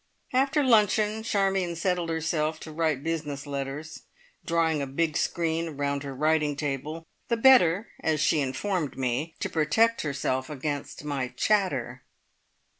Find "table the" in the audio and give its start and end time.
6.55-7.37